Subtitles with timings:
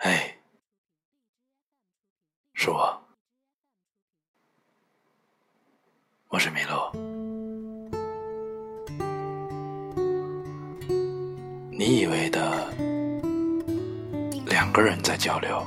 [0.00, 0.32] 哎，
[2.54, 3.02] 是我，
[6.28, 6.96] 我是麋鹿。
[11.72, 12.72] 你以为的
[14.46, 15.66] 两个人在交流，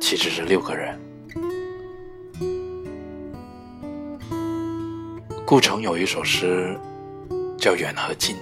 [0.00, 0.98] 其实是六个人。
[5.46, 6.76] 顾城有一首诗
[7.56, 8.34] 叫《远和近》。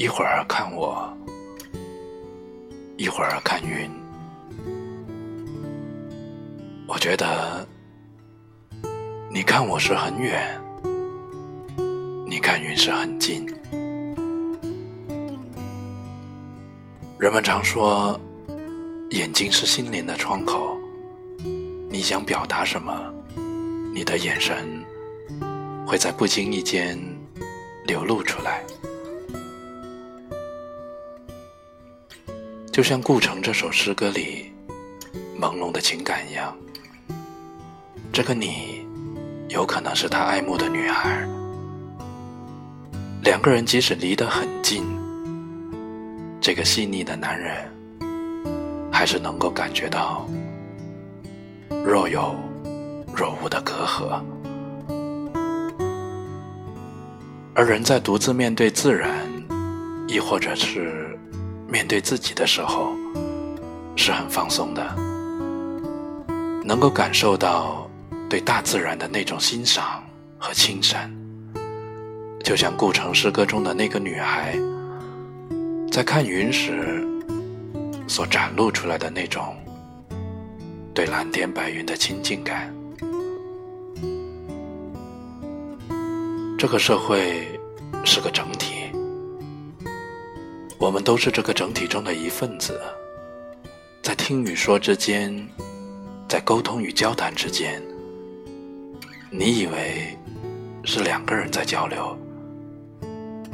[0.00, 1.14] 一会儿看我，
[2.96, 3.90] 一会儿看云，
[6.88, 7.68] 我觉得
[9.30, 10.58] 你看我是很远，
[12.26, 13.46] 你看云是很近。
[17.18, 18.18] 人们常说，
[19.10, 20.78] 眼睛是心灵的窗口，
[21.90, 23.12] 你想表达什么，
[23.92, 24.82] 你的眼神
[25.86, 26.98] 会在不经意间。
[27.86, 28.62] 流露出来，
[32.80, 34.50] 就像顾城这首诗歌里
[35.38, 36.56] 朦胧的情感一样。
[38.10, 38.86] 这个你，
[39.50, 41.28] 有可能是他爱慕的女孩。
[43.22, 44.82] 两个人即使离得很近，
[46.40, 47.54] 这个细腻的男人，
[48.90, 50.26] 还是能够感觉到
[51.84, 52.34] 若有
[53.14, 54.22] 若无的隔阂。
[57.52, 59.28] 而人在独自面对自然，
[60.08, 61.09] 亦或者是
[61.70, 62.96] 面对自己的时候，
[63.94, 64.82] 是很放松的，
[66.64, 67.88] 能够感受到
[68.28, 70.02] 对大自然的那种欣赏
[70.36, 71.08] 和亲善。
[72.42, 74.58] 就像顾城诗歌中的那个女孩，
[75.92, 77.06] 在看云时
[78.08, 79.54] 所展露出来的那种
[80.92, 82.74] 对蓝天白云的亲近感。
[86.58, 87.46] 这个社会
[88.04, 88.79] 是个整体，
[90.80, 92.80] 我们都是这个整体中的一份子，
[94.00, 95.46] 在听与说之间，
[96.26, 97.82] 在沟通与交谈之间，
[99.30, 100.16] 你以为
[100.82, 102.16] 是两个人在交流，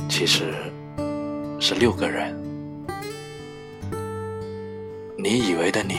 [0.09, 0.55] 其实
[1.59, 2.33] 是六个人。
[5.19, 5.97] 你以为的你，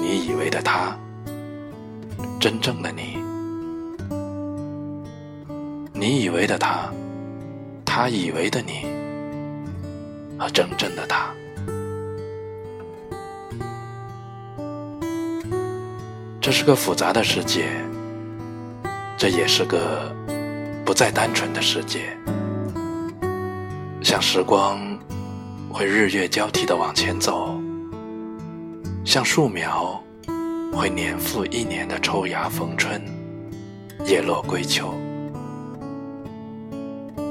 [0.00, 0.96] 你以为的他，
[2.38, 3.18] 真正的你。
[5.92, 6.92] 你以为的他，
[7.84, 8.86] 他以为的你，
[10.38, 11.32] 和真正的他，
[16.40, 17.68] 这是个复杂的世界，
[19.16, 20.14] 这也是个
[20.84, 22.16] 不再单纯的世界。
[24.02, 24.78] 像时光
[25.72, 27.58] 会日月交替的往前走，
[29.04, 30.02] 像树苗
[30.72, 33.00] 会年复一年的抽芽逢春，
[34.04, 34.92] 叶落归秋。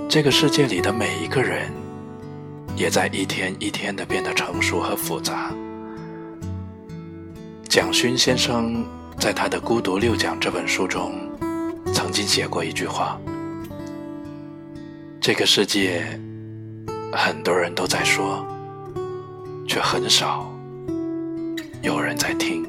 [0.09, 1.71] 这个世界里的每一个人，
[2.75, 5.51] 也在一天一天的变得成熟和复杂。
[7.69, 8.85] 蒋勋先生
[9.17, 11.13] 在他的《孤独六讲》这本书中，
[11.93, 13.19] 曾经写过一句话
[15.21, 16.05] ：“这个世界，
[17.11, 18.45] 很多人都在说，
[19.67, 20.51] 却很少
[21.81, 22.65] 有人在听。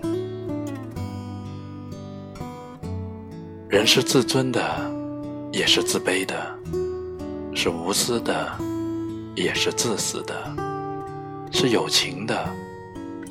[3.68, 4.62] 人是自尊的，
[5.52, 6.34] 也是自卑的。”
[7.56, 8.52] 是无私的，
[9.34, 10.34] 也是自私的；
[11.50, 12.48] 是有情的，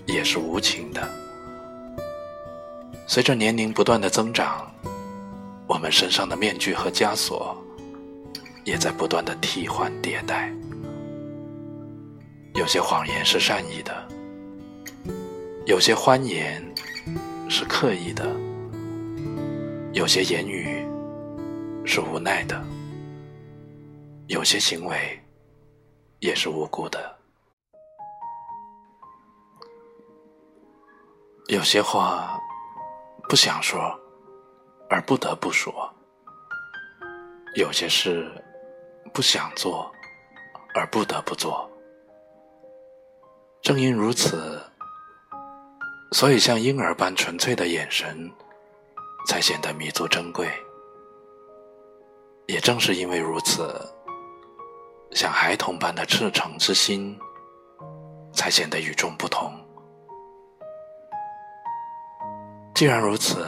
[0.06, 1.08] 也是无情的。
[3.08, 4.70] 随着年龄不断的增长，
[5.68, 7.56] 我们身上的面具和枷锁
[8.64, 10.52] 也在不断的替换迭代。
[12.56, 14.08] 有些谎言是善意的，
[15.66, 16.64] 有些欢言
[17.50, 18.30] 是刻意的，
[19.92, 20.86] 有些言语
[21.86, 22.62] 是无奈的。
[24.28, 25.20] 有些行为
[26.24, 27.18] 也是无辜的，
[31.48, 32.40] 有些话
[33.28, 33.94] 不想说
[34.90, 35.94] 而不得不说，
[37.58, 38.32] 有些事
[39.14, 39.92] 不想做
[40.74, 41.70] 而不得不做。
[43.62, 44.62] 正因如此，
[46.14, 48.32] 所以像婴儿般纯粹的眼神
[49.28, 50.50] 才显得弥足珍贵。
[52.48, 53.78] 也正是因为如此。
[55.14, 57.18] 像孩童般的赤诚之心，
[58.34, 59.54] 才显得与众不同。
[62.74, 63.46] 既然如此，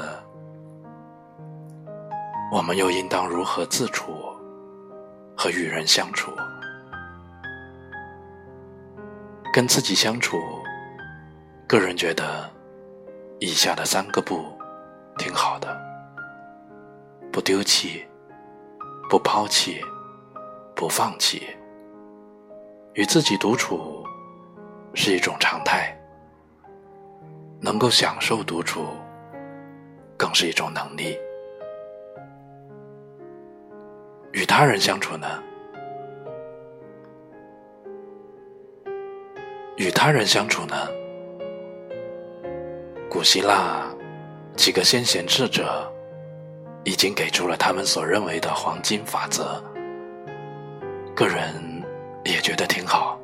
[2.52, 4.14] 我们又应当如何自处
[5.36, 6.32] 和与人相处？
[9.52, 10.38] 跟自己相处，
[11.68, 12.48] 个人觉得
[13.40, 14.46] 以下的三个不
[15.18, 15.76] 挺好的：
[17.32, 18.06] 不丢弃，
[19.10, 19.82] 不抛弃，
[20.76, 21.48] 不放弃。
[22.94, 24.06] 与自己独处
[24.94, 25.98] 是一种常态，
[27.60, 28.86] 能够享受独处
[30.18, 31.18] 更是一种能力。
[34.32, 35.28] 与他人相处呢？
[39.76, 40.76] 与他人相处呢？
[43.10, 43.88] 古希腊
[44.56, 45.92] 几个先贤智者
[46.86, 49.62] 已经给出了他们所认为的黄金法则，
[51.16, 51.82] 个人
[52.26, 53.18] 也觉得挺好。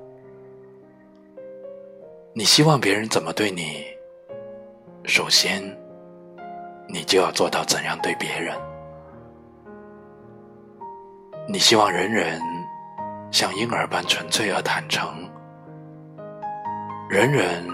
[2.34, 3.86] 你希望别人怎么对你？
[5.04, 5.62] 首先，
[6.88, 8.56] 你就要做到怎样对别人。
[11.50, 12.40] 你希望人人
[13.30, 15.30] 像婴儿般纯粹而坦诚，
[17.10, 17.68] 人人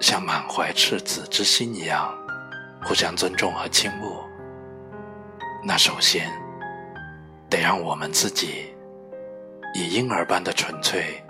[0.00, 2.10] 像满怀赤子之心一样
[2.84, 4.18] 互相尊重和倾慕。
[5.62, 6.32] 那首先
[7.50, 8.74] 得让我们自己
[9.78, 11.22] 以婴儿般的纯粹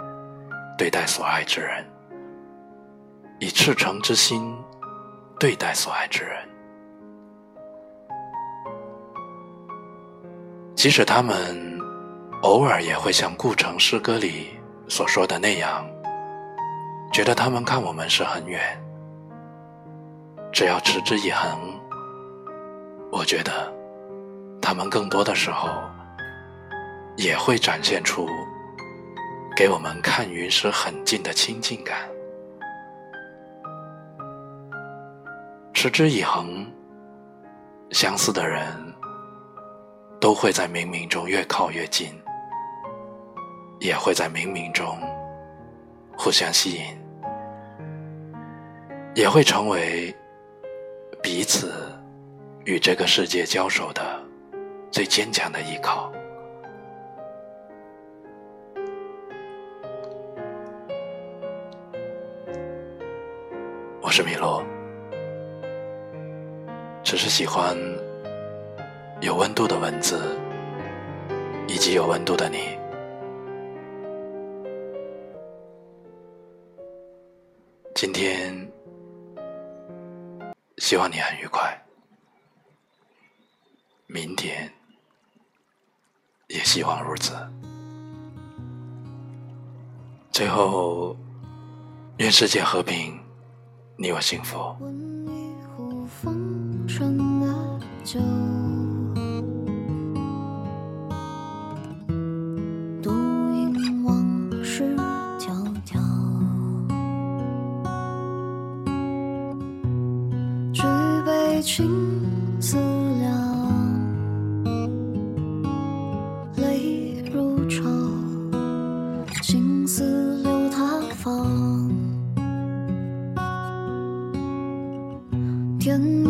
[0.78, 1.84] 对待所爱之人，
[3.40, 4.56] 以赤诚之心
[5.36, 6.48] 对待所爱之人。
[10.76, 11.76] 即使他们
[12.42, 14.56] 偶尔也会像顾城诗歌里
[14.86, 15.84] 所说的那样，
[17.12, 18.60] 觉得他们看我们是很远，
[20.52, 21.58] 只要持之以恒，
[23.10, 23.74] 我觉得
[24.62, 25.68] 他们更多的时候
[27.16, 28.28] 也会展现出
[29.56, 32.08] 给我们看云时很近的亲近感。
[35.72, 36.66] 持之以恒，
[37.90, 38.66] 相似的人。
[40.18, 42.08] 都会在冥冥中越靠越近，
[43.78, 44.98] 也会在冥冥中
[46.16, 46.98] 互相吸引，
[49.14, 50.12] 也会成为
[51.22, 51.70] 彼此
[52.64, 54.02] 与这个世界交手的
[54.90, 56.10] 最坚强的依靠。
[64.16, 64.64] 是米洛，
[67.04, 67.76] 只是喜欢。
[69.20, 70.18] 有温度的文字，
[71.68, 72.78] 以及有温度的你。
[77.94, 78.56] 今天，
[80.78, 81.78] 希望你很愉快。
[84.06, 84.72] 明天，
[86.46, 87.34] 也希望如此。
[90.32, 91.14] 最后，
[92.16, 93.18] 愿世界和平，
[93.96, 94.76] 你我幸福。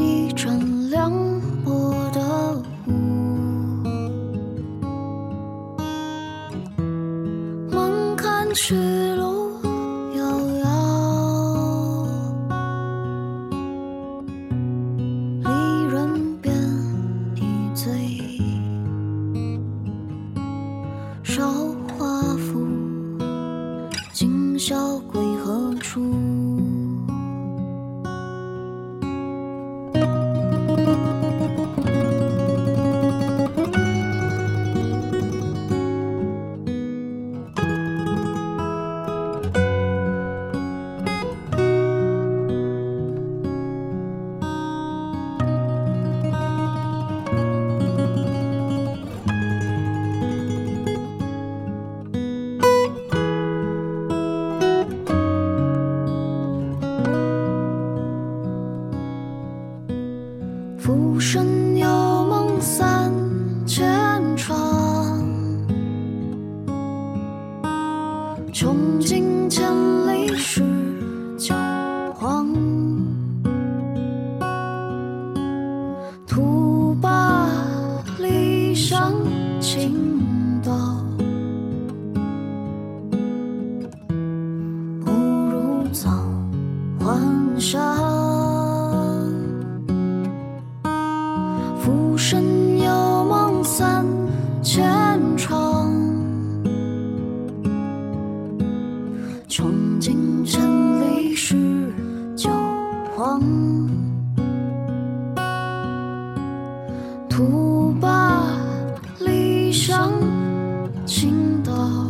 [0.00, 1.12] 一盏凉
[1.64, 2.20] 薄的
[2.86, 2.92] 雾，
[7.70, 8.74] 梦看去
[9.14, 9.50] 路
[10.16, 10.64] 遥遥。
[15.44, 15.48] 离
[15.92, 16.54] 人便
[17.34, 17.40] 一
[17.74, 18.40] 醉
[21.22, 21.42] 韶
[21.98, 22.66] 华付，
[24.12, 26.25] 今宵归何处？
[87.06, 87.16] 幻
[87.60, 87.80] 想。
[91.78, 94.04] 浮生有梦三
[94.60, 94.84] 千
[95.36, 95.88] 场，
[99.46, 100.60] 穷尽千
[101.00, 101.92] 里是
[102.34, 102.50] 九
[103.14, 103.40] 荒。
[107.28, 108.42] 徒把
[109.20, 110.10] 理想
[111.04, 112.05] 倾倒。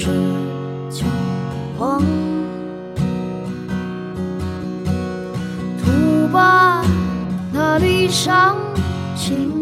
[0.00, 0.06] 是
[0.92, 1.04] 旧
[1.76, 2.00] 梦
[5.76, 6.84] 土坝
[7.52, 8.56] 那里上
[9.16, 9.57] 青